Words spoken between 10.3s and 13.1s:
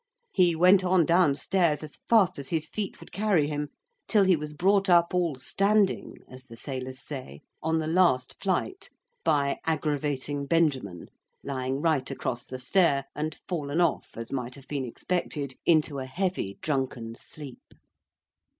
Benjamin, lying right across the stair,